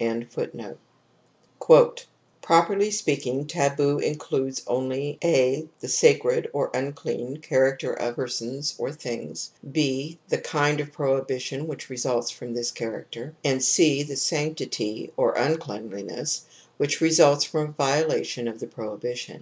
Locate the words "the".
5.80-5.88, 10.30-10.38, 14.02-14.16, 18.60-18.66